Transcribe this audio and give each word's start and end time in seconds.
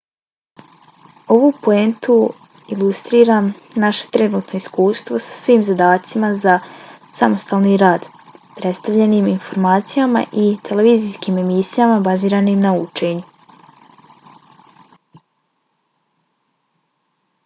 ovu 1.33 1.49
poentu 1.65 2.13
ilustrira 2.75 3.35
naše 3.83 4.07
trenutno 4.15 4.61
iskustvo 4.61 5.19
sa 5.25 5.33
svim 5.43 5.65
zadacima 5.67 6.31
za 6.47 6.55
samostalni 7.19 7.75
rad 7.83 8.09
predstavljenim 8.57 9.29
informacijama 9.35 10.25
i 10.47 10.49
televizijskim 10.71 11.39
emisijama 11.45 11.99
baziranim 12.11 12.65
na 12.67 12.73
učenju 12.87 15.25